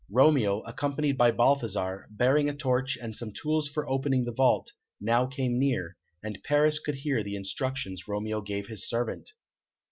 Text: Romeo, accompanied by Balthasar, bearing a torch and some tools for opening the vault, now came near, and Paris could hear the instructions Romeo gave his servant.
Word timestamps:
Romeo, 0.09 0.61
accompanied 0.61 1.15
by 1.15 1.29
Balthasar, 1.29 2.07
bearing 2.09 2.49
a 2.49 2.55
torch 2.55 2.97
and 2.99 3.15
some 3.15 3.31
tools 3.31 3.69
for 3.69 3.87
opening 3.87 4.25
the 4.25 4.31
vault, 4.31 4.71
now 4.99 5.27
came 5.27 5.59
near, 5.59 5.95
and 6.23 6.39
Paris 6.43 6.79
could 6.79 6.95
hear 6.95 7.21
the 7.21 7.35
instructions 7.35 8.07
Romeo 8.07 8.41
gave 8.41 8.65
his 8.65 8.89
servant. 8.89 9.29